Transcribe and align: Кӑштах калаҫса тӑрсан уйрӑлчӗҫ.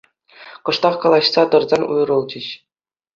Кӑштах 0.69 0.95
калаҫса 1.03 1.43
тӑрсан 1.51 1.81
уйрӑлчӗҫ. 1.91 2.47